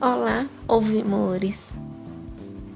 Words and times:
Olá, 0.00 0.46
ouvimores! 0.68 1.74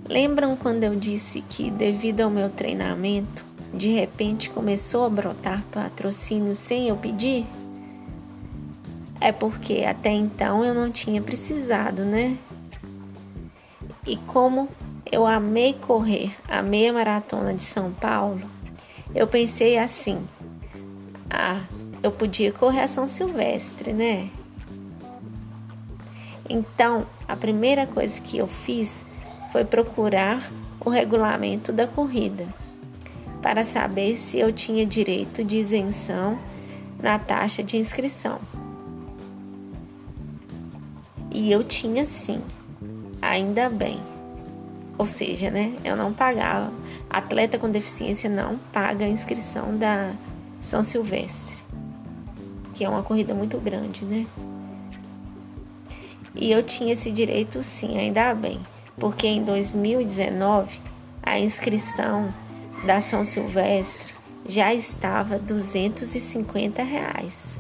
Lembram 0.09 0.57
quando 0.57 0.83
eu 0.83 0.97
disse 0.97 1.41
que, 1.49 1.71
devido 1.71 2.23
ao 2.23 2.31
meu 2.31 2.51
treinamento, 2.51 3.45
de 3.73 3.93
repente 3.93 4.51
começou 4.51 5.05
a 5.05 5.09
brotar 5.09 5.63
patrocínio 5.71 6.57
sem 6.57 6.89
eu 6.89 6.97
pedir? 6.97 7.47
É 9.21 9.31
porque 9.31 9.85
até 9.85 10.11
então 10.11 10.65
eu 10.65 10.75
não 10.75 10.91
tinha 10.91 11.23
precisado, 11.23 12.03
né? 12.05 12.37
E 14.05 14.17
como 14.17 14.69
eu 15.11 15.25
amei 15.25 15.75
correr 15.75 16.35
a 16.49 16.61
meia 16.61 16.93
maratona 16.93 17.55
de 17.55 17.63
São 17.63 17.93
Paulo, 17.93 18.43
eu 19.15 19.29
pensei 19.29 19.79
assim: 19.79 20.27
ah, 21.31 21.61
eu 22.03 22.11
podia 22.11 22.51
correr 22.51 22.81
a 22.81 22.89
São 22.89 23.07
Silvestre, 23.07 23.93
né? 23.93 24.29
Então, 26.53 27.07
a 27.27 27.35
primeira 27.35 27.87
coisa 27.87 28.21
que 28.21 28.37
eu 28.37 28.47
fiz 28.47 29.03
foi 29.51 29.65
procurar 29.65 30.53
o 30.85 30.91
regulamento 30.91 31.73
da 31.73 31.87
corrida 31.87 32.47
para 33.41 33.65
saber 33.65 34.19
se 34.19 34.39
eu 34.39 34.53
tinha 34.53 34.85
direito 34.85 35.43
de 35.43 35.57
isenção 35.57 36.39
na 37.03 37.19
taxa 37.19 37.63
de 37.63 37.79
inscrição. 37.79 38.39
E 41.31 41.51
eu 41.51 41.65
tinha 41.65 42.05
sim, 42.05 42.43
ainda 43.23 43.71
bem. 43.71 43.99
Ou 44.99 45.07
seja, 45.07 45.51
né, 45.51 45.75
eu 45.83 45.97
não 45.97 46.13
pagava. 46.13 46.71
Atleta 47.09 47.59
com 47.59 47.71
deficiência 47.71 48.29
não 48.29 48.59
paga 48.71 49.07
a 49.07 49.09
inscrição 49.09 49.75
da 49.75 50.13
São 50.61 50.83
Silvestre, 50.83 51.57
que 52.75 52.85
é 52.85 52.89
uma 52.91 53.03
corrida 53.03 53.33
muito 53.33 53.57
grande, 53.57 54.05
né? 54.05 54.27
E 56.35 56.51
eu 56.51 56.63
tinha 56.63 56.95
esse 56.95 57.11
direito 57.11 57.63
sim, 57.63 57.99
ainda 57.99 58.35
bem, 58.35 58.61
porque 58.97 59.27
em 59.27 59.45
2019 59.45 60.81
a 61.23 61.39
inscrição 61.39 62.33
da 62.85 63.01
São 63.01 63.25
Silvestre 63.25 64.15
já 64.47 64.73
estava 64.73 65.39
250 65.39 66.83
reais. 66.83 67.59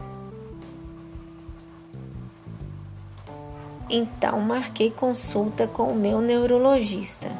Então 3.90 4.40
marquei 4.40 4.90
consulta 4.90 5.66
com 5.66 5.88
o 5.88 5.94
meu 5.94 6.22
neurologista, 6.22 7.30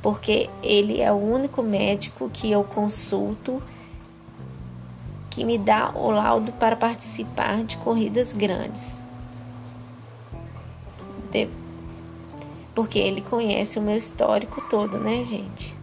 porque 0.00 0.48
ele 0.62 1.00
é 1.00 1.10
o 1.10 1.16
único 1.16 1.60
médico 1.60 2.30
que 2.30 2.50
eu 2.52 2.62
consulto 2.62 3.60
que 5.28 5.44
me 5.44 5.58
dá 5.58 5.90
o 5.90 6.10
laudo 6.12 6.52
para 6.52 6.76
participar 6.76 7.64
de 7.64 7.76
corridas 7.78 8.32
grandes 8.32 9.02
Porque 12.74 12.98
ele 12.98 13.20
conhece 13.20 13.78
o 13.78 13.82
meu 13.82 13.96
histórico 13.96 14.62
todo, 14.68 14.98
né, 14.98 15.24
gente? 15.24 15.74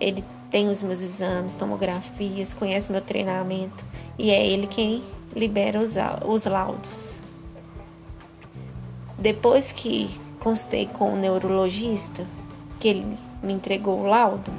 Ele 0.00 0.24
tem 0.50 0.68
os 0.68 0.82
meus 0.82 1.00
exames, 1.00 1.56
tomografias, 1.56 2.54
conhece 2.54 2.90
meu 2.90 3.00
treinamento 3.00 3.84
e 4.18 4.30
é 4.30 4.46
ele 4.46 4.66
quem 4.66 5.02
libera 5.34 5.80
os, 5.80 5.94
os 6.24 6.46
laudos. 6.46 7.20
Depois 9.18 9.72
que 9.72 10.10
constei 10.40 10.86
com 10.86 11.12
o 11.12 11.16
neurologista, 11.16 12.24
que 12.80 12.88
ele 12.88 13.18
me 13.42 13.52
entregou 13.52 14.00
o 14.00 14.06
laudo, 14.06 14.50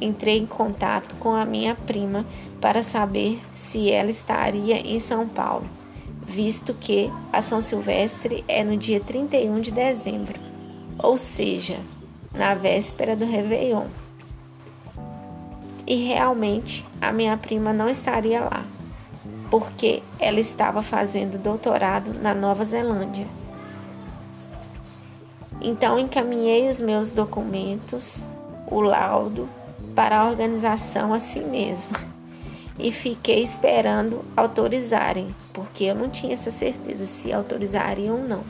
entrei 0.00 0.38
em 0.38 0.46
contato 0.46 1.14
com 1.16 1.32
a 1.32 1.46
minha 1.46 1.74
prima 1.74 2.26
para 2.60 2.82
saber 2.82 3.40
se 3.52 3.90
ela 3.90 4.10
estaria 4.10 4.78
em 4.80 5.00
São 5.00 5.26
Paulo 5.26 5.66
visto 6.26 6.74
que 6.74 7.10
a 7.32 7.40
São 7.40 7.60
Silvestre 7.60 8.44
é 8.48 8.64
no 8.64 8.76
dia 8.76 9.00
31 9.00 9.60
de 9.60 9.70
dezembro, 9.70 10.38
ou 10.98 11.16
seja, 11.16 11.78
na 12.34 12.54
véspera 12.54 13.14
do 13.14 13.24
Réveillon. 13.24 13.86
E 15.86 16.08
realmente 16.08 16.84
a 17.00 17.12
minha 17.12 17.36
prima 17.36 17.72
não 17.72 17.88
estaria 17.88 18.40
lá, 18.40 18.64
porque 19.50 20.02
ela 20.18 20.40
estava 20.40 20.82
fazendo 20.82 21.40
doutorado 21.40 22.12
na 22.12 22.34
Nova 22.34 22.64
Zelândia. 22.64 23.26
Então 25.62 25.98
encaminhei 25.98 26.68
os 26.68 26.80
meus 26.80 27.14
documentos, 27.14 28.26
o 28.66 28.80
laudo, 28.80 29.48
para 29.94 30.18
a 30.18 30.28
organização 30.28 31.14
assim 31.14 31.44
mesmo 31.44 32.15
e 32.78 32.92
fiquei 32.92 33.42
esperando 33.42 34.24
autorizarem, 34.36 35.34
porque 35.52 35.84
eu 35.84 35.94
não 35.94 36.08
tinha 36.08 36.34
essa 36.34 36.50
certeza 36.50 37.06
se 37.06 37.32
autorizariam 37.32 38.16
ou 38.16 38.22
não. 38.22 38.44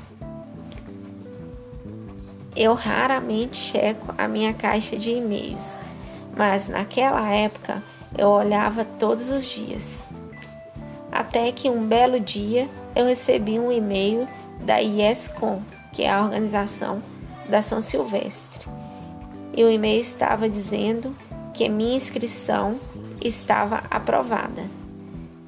Eu 2.55 2.75
raramente 2.75 3.57
checo 3.57 4.15
a 4.17 4.27
minha 4.27 4.55
caixa 4.55 4.97
de 4.97 5.13
e-mails, 5.13 5.79
mas 6.37 6.69
naquela 6.69 7.31
época 7.31 7.83
eu 8.17 8.29
olhava 8.29 8.85
todos 8.85 9.31
os 9.31 9.45
dias. 9.45 10.03
Até 11.13 11.53
que 11.53 11.71
um 11.71 11.87
belo 11.87 12.19
dia 12.19 12.69
eu 12.95 13.07
recebi 13.07 13.59
um 13.59 13.71
e-mail 13.71 14.27
da 14.65 14.79
IESCOM, 14.79 15.63
que 15.93 16.03
é 16.03 16.11
a 16.11 16.23
organização 16.23 17.03
da 17.49 17.63
São 17.63 17.81
Silvestre. 17.81 18.67
E 19.55 19.63
o 19.63 19.71
e-mail 19.71 20.01
estava 20.01 20.49
dizendo 20.49 21.17
que 21.55 21.69
minha 21.69 21.97
inscrição 21.97 22.79
estava 23.27 23.83
aprovada. 23.91 24.65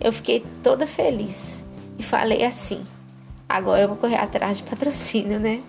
Eu 0.00 0.12
fiquei 0.12 0.44
toda 0.62 0.86
feliz 0.86 1.62
e 1.98 2.02
falei 2.02 2.44
assim: 2.44 2.84
agora 3.48 3.82
eu 3.82 3.88
vou 3.88 3.96
correr 3.96 4.16
atrás 4.16 4.58
de 4.58 4.62
patrocínio, 4.64 5.40
né? 5.40 5.62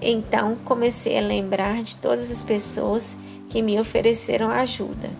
Então 0.00 0.56
comecei 0.64 1.18
a 1.18 1.20
lembrar 1.20 1.82
de 1.82 1.96
todas 1.96 2.30
as 2.30 2.42
pessoas 2.42 3.16
que 3.48 3.60
me 3.62 3.78
ofereceram 3.78 4.50
ajuda. 4.50 5.10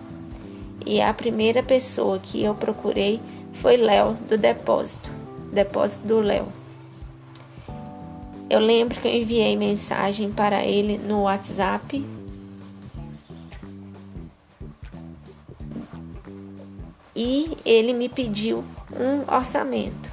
E 0.85 1.01
a 1.01 1.13
primeira 1.13 1.61
pessoa 1.61 2.19
que 2.19 2.43
eu 2.43 2.55
procurei 2.55 3.21
foi 3.53 3.77
Léo 3.77 4.13
do 4.27 4.37
depósito, 4.37 5.09
depósito 5.51 6.07
do 6.07 6.19
Léo. 6.19 6.47
Eu 8.49 8.59
lembro 8.59 8.99
que 8.99 9.07
eu 9.07 9.13
enviei 9.13 9.55
mensagem 9.55 10.31
para 10.31 10.65
ele 10.65 10.97
no 10.97 11.23
WhatsApp 11.23 12.03
e 17.19 17.57
ele 17.65 17.91
me 17.91 18.07
pediu 18.07 18.63
um 18.93 19.29
orçamento. 19.29 20.09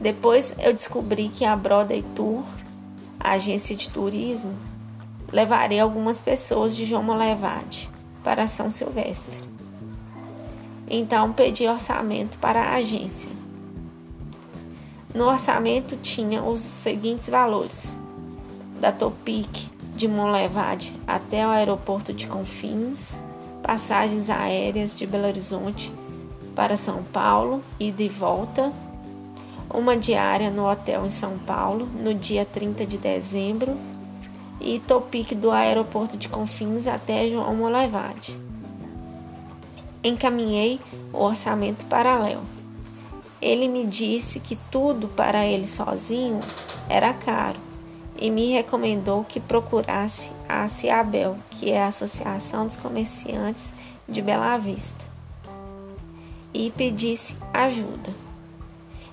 Depois 0.00 0.52
eu 0.58 0.72
descobri 0.72 1.28
que 1.28 1.44
a 1.44 1.54
Broadway 1.54 2.04
Tour, 2.16 2.42
a 3.20 3.32
agência 3.34 3.76
de 3.76 3.88
turismo, 3.88 4.52
levaria 5.32 5.84
algumas 5.84 6.20
pessoas 6.20 6.74
de 6.74 6.84
João 6.84 7.04
Molevade 7.04 7.88
para 8.24 8.48
São 8.48 8.68
Silvestre. 8.68 9.38
Então 10.88 11.32
pedi 11.32 11.68
orçamento 11.68 12.36
para 12.38 12.62
a 12.62 12.74
agência. 12.74 13.30
No 15.14 15.26
orçamento 15.26 15.96
tinha 15.98 16.42
os 16.42 16.58
seguintes 16.58 17.28
valores: 17.30 17.96
da 18.80 18.90
Topic 18.90 19.68
de 19.94 20.08
Monlevade 20.08 20.92
até 21.06 21.46
o 21.46 21.50
aeroporto 21.50 22.12
de 22.12 22.26
Confins, 22.26 23.16
passagens 23.70 24.28
aéreas 24.28 24.96
de 24.96 25.06
Belo 25.06 25.28
Horizonte 25.28 25.92
para 26.56 26.76
São 26.76 27.04
Paulo 27.04 27.62
e 27.78 27.92
de 27.92 28.08
volta, 28.08 28.72
uma 29.72 29.96
diária 29.96 30.50
no 30.50 30.68
hotel 30.68 31.06
em 31.06 31.10
São 31.10 31.38
Paulo 31.38 31.86
no 31.86 32.12
dia 32.12 32.44
30 32.44 32.84
de 32.84 32.98
dezembro 32.98 33.76
e 34.60 34.80
Topic 34.80 35.34
do 35.34 35.52
aeroporto 35.52 36.16
de 36.16 36.28
Confins 36.28 36.88
até 36.88 37.28
João 37.28 37.54
Molevade. 37.54 38.36
Encaminhei 40.02 40.80
o 41.12 41.18
orçamento 41.18 41.84
para 41.84 42.18
Léo. 42.18 42.42
Ele 43.40 43.68
me 43.68 43.86
disse 43.86 44.40
que 44.40 44.58
tudo 44.72 45.06
para 45.06 45.46
ele 45.46 45.68
sozinho 45.68 46.40
era 46.88 47.14
caro 47.14 47.69
e 48.20 48.30
me 48.30 48.52
recomendou 48.52 49.24
que 49.24 49.40
procurasse 49.40 50.30
a 50.46 50.68
Ciabel, 50.68 51.38
que 51.50 51.70
é 51.70 51.82
a 51.82 51.88
Associação 51.88 52.66
dos 52.66 52.76
Comerciantes 52.76 53.72
de 54.06 54.20
Bela 54.20 54.58
Vista, 54.58 55.04
e 56.52 56.70
pedisse 56.70 57.36
ajuda. 57.52 58.10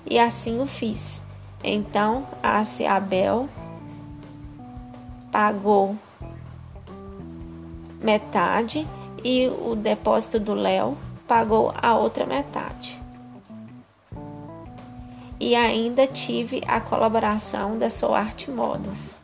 E 0.04 0.18
assim 0.18 0.60
o 0.60 0.66
fiz. 0.66 1.22
Então 1.64 2.26
a 2.42 2.62
Ciabel 2.64 3.48
pagou 5.32 5.96
metade 8.00 8.86
e 9.24 9.48
o 9.48 9.74
depósito 9.74 10.38
do 10.38 10.54
Léo 10.54 10.96
pagou 11.26 11.72
a 11.74 11.96
outra 11.96 12.24
metade 12.24 13.07
e 15.40 15.54
ainda 15.54 16.06
tive 16.06 16.62
a 16.66 16.80
colaboração 16.80 17.78
da 17.78 17.88
Sou 17.90 18.14
Arte 18.14 18.50
Modas. 18.50 19.16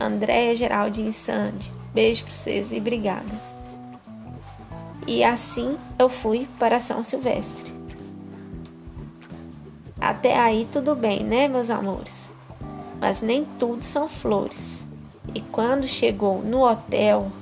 Andréia 0.00 0.56
Geraldine 0.56 1.12
Sandy, 1.12 1.72
beijo 1.92 2.24
para 2.24 2.32
vocês 2.32 2.72
e 2.72 2.78
obrigada. 2.78 3.52
E 5.06 5.22
assim 5.22 5.76
eu 5.98 6.08
fui 6.08 6.48
para 6.58 6.80
São 6.80 7.02
Silvestre. 7.02 7.72
Até 10.00 10.38
aí 10.38 10.66
tudo 10.72 10.94
bem, 10.94 11.22
né, 11.24 11.48
meus 11.48 11.70
amores? 11.70 12.32
mas 13.02 13.20
nem 13.20 13.44
tudo 13.58 13.82
são 13.82 14.06
flores. 14.06 14.84
E 15.34 15.40
quando 15.40 15.88
chegou 15.88 16.40
no 16.40 16.64
hotel, 16.64 17.32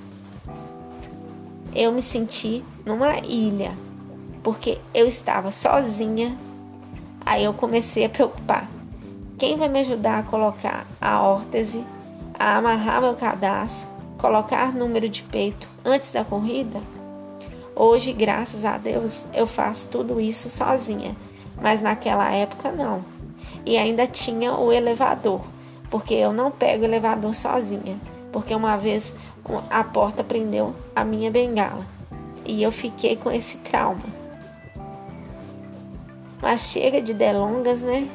eu 1.74 1.92
me 1.92 2.00
senti 2.00 2.64
numa 2.82 3.18
ilha, 3.18 3.76
porque 4.42 4.78
eu 4.94 5.06
estava 5.06 5.50
sozinha. 5.50 6.34
Aí 7.30 7.44
eu 7.44 7.54
comecei 7.54 8.04
a 8.04 8.08
preocupar. 8.08 8.68
Quem 9.38 9.56
vai 9.56 9.68
me 9.68 9.78
ajudar 9.78 10.18
a 10.18 10.22
colocar 10.24 10.84
a 11.00 11.22
órtese, 11.22 11.84
a 12.36 12.56
amarrar 12.56 13.00
meu 13.00 13.14
cadastro, 13.14 13.88
colocar 14.18 14.74
número 14.74 15.08
de 15.08 15.22
peito 15.22 15.68
antes 15.84 16.10
da 16.10 16.24
corrida? 16.24 16.80
Hoje, 17.76 18.12
graças 18.12 18.64
a 18.64 18.76
Deus, 18.76 19.26
eu 19.32 19.46
faço 19.46 19.88
tudo 19.90 20.20
isso 20.20 20.48
sozinha, 20.48 21.14
mas 21.62 21.80
naquela 21.80 22.28
época 22.32 22.72
não. 22.72 23.04
E 23.64 23.78
ainda 23.78 24.08
tinha 24.08 24.54
o 24.54 24.72
elevador, 24.72 25.46
porque 25.88 26.14
eu 26.14 26.32
não 26.32 26.50
pego 26.50 26.84
elevador 26.84 27.32
sozinha, 27.32 27.96
porque 28.32 28.52
uma 28.52 28.76
vez 28.76 29.14
a 29.70 29.84
porta 29.84 30.24
prendeu 30.24 30.74
a 30.96 31.04
minha 31.04 31.30
bengala 31.30 31.86
e 32.44 32.60
eu 32.60 32.72
fiquei 32.72 33.14
com 33.14 33.30
esse 33.30 33.58
trauma. 33.58 34.19
Mas 36.40 36.70
chega 36.70 37.02
de 37.02 37.12
delongas, 37.12 37.82
né? 37.82 38.08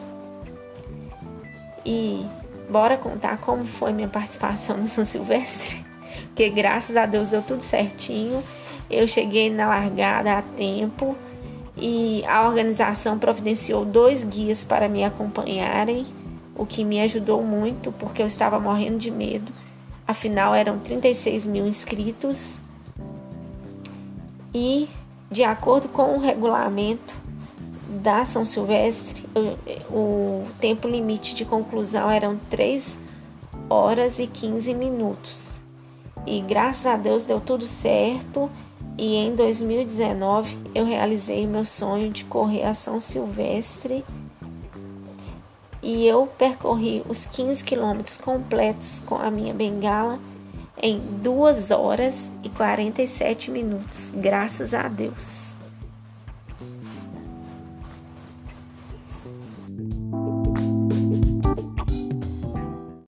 E 1.86 2.26
bora 2.70 2.98
contar 2.98 3.38
como 3.38 3.64
foi 3.64 3.94
minha 3.94 4.08
participação 4.08 4.78
no 4.82 4.88
São 4.88 5.06
Silvestre, 5.06 5.86
porque 6.28 6.50
graças 6.50 6.98
a 6.98 7.06
Deus 7.06 7.30
deu 7.30 7.42
tudo 7.42 7.62
certinho. 7.62 8.44
Eu 8.90 9.08
cheguei 9.08 9.50
na 9.50 9.68
largada 9.68 10.38
a 10.38 10.42
tempo 10.42 11.16
e 11.78 12.24
a 12.26 12.48
organização 12.48 13.18
providenciou 13.18 13.84
dois 13.84 14.24
guias 14.24 14.64
para 14.64 14.88
me 14.88 15.04
acompanharem, 15.04 16.06
o 16.56 16.66
que 16.66 16.84
me 16.84 17.02
ajudou 17.02 17.44
muito 17.44 17.92
porque 17.92 18.22
eu 18.22 18.28
estava 18.28 18.60
morrendo 18.60 18.98
de 18.98 19.12
medo. 19.12 19.52
Afinal, 20.08 20.54
eram 20.54 20.78
36 20.78 21.48
mil 21.48 21.66
inscritos 21.66 22.60
e, 24.54 24.88
de 25.30 25.44
acordo 25.44 25.90
com 25.90 26.16
o 26.16 26.20
regulamento 26.20 27.25
da 27.96 28.26
São 28.26 28.44
Silvestre, 28.46 29.26
o 29.90 30.46
tempo 30.60 30.88
limite 30.88 31.34
de 31.36 31.46
conclusão 31.46 32.10
eram 32.10 32.38
3 32.50 32.98
horas 33.70 34.20
e 34.20 34.28
15 34.28 34.74
minutos. 34.74 35.56
E 36.26 36.42
graças 36.42 36.86
a 36.86 36.98
Deus 36.98 37.26
deu 37.26 37.40
tudo 37.40 37.68
certo 37.68 38.50
e 38.98 39.16
em 39.16 39.36
2019 39.36 40.58
eu 40.74 40.86
realizei 40.86 41.46
meu 41.46 41.66
sonho 41.66 42.12
de 42.12 42.24
correr 42.26 42.64
a 42.64 42.74
São 42.74 43.00
Silvestre 43.00 44.04
e 45.82 46.08
eu 46.08 46.28
percorri 46.38 47.04
os 47.08 47.26
15 47.28 47.64
quilômetros 47.64 48.18
completos 48.18 49.02
com 49.06 49.16
a 49.16 49.30
minha 49.30 49.54
bengala 49.54 50.20
em 50.82 51.00
2 51.00 51.72
horas 51.72 52.30
e 52.44 52.50
47 52.50 53.52
minutos, 53.52 54.12
graças 54.16 54.74
a 54.74 54.88
Deus. 54.88 55.55